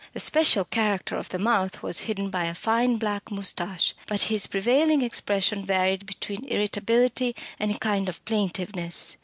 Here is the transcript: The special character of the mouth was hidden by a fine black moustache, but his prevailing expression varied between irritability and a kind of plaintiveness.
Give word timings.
The 0.13 0.19
special 0.19 0.65
character 0.65 1.15
of 1.15 1.29
the 1.29 1.37
mouth 1.37 1.83
was 1.83 1.99
hidden 2.09 2.31
by 2.31 2.45
a 2.45 2.55
fine 2.55 2.97
black 2.97 3.29
moustache, 3.29 3.93
but 4.07 4.23
his 4.33 4.47
prevailing 4.47 5.03
expression 5.03 5.63
varied 5.63 6.07
between 6.07 6.43
irritability 6.47 7.35
and 7.59 7.69
a 7.69 7.77
kind 7.77 8.09
of 8.09 8.25
plaintiveness. 8.25 9.15